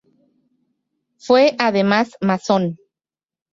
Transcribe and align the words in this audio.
Fue 1.19 1.53
además 1.59 2.17
masón. 2.21 2.79